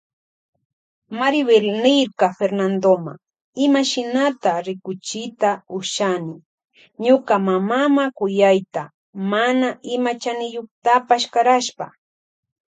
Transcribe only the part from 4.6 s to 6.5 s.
rikuchita ushani